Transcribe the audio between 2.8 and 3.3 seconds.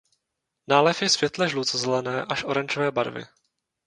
barvy.